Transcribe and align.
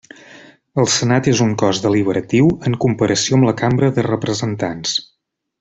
El 0.83 0.87
Senat 0.93 1.29
és 1.33 1.41
un 1.45 1.51
cos 1.63 1.83
deliberatiu, 1.83 2.49
en 2.71 2.79
comparació 2.87 3.39
amb 3.39 3.49
la 3.51 3.55
Cambra 3.63 3.95
de 3.99 4.07
Representants. 4.11 5.01